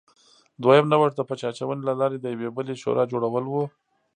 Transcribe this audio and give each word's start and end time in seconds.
دویم 0.61 0.85
نوښت 0.91 1.15
د 1.17 1.21
پچه 1.29 1.45
اچونې 1.51 1.83
له 1.87 1.93
لارې 1.99 2.17
د 2.19 2.25
یوې 2.33 2.49
بلې 2.57 2.75
شورا 2.81 3.03
جوړول 3.11 3.45
و 3.49 3.53